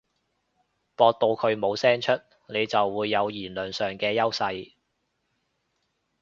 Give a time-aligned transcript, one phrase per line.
[0.97, 2.13] 駁到佢冇聲出，
[2.47, 4.73] 你就會有言論上嘅優勢